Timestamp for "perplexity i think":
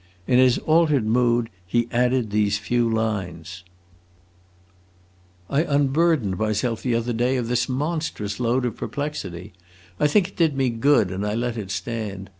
8.75-10.29